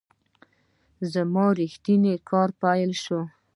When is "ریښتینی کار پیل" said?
1.59-2.91